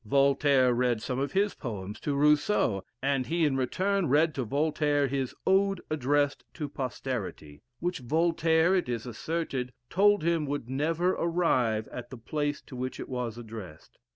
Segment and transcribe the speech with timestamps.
[0.03, 5.07] Voltaire read some of his poems to Rousseau, and he in return read to Voltaire
[5.07, 11.87] his "Ode addressed to Posterity," which Voltaire, it is asserted, told him would never arrive
[11.89, 13.99] at the place to which it was addressed.